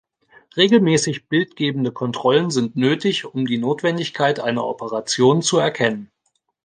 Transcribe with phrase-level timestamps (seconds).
[0.57, 6.09] Regelmäßige bildgebende Kontrollen sind nötig, um die Notwendigkeit einer Operation zu erkennen.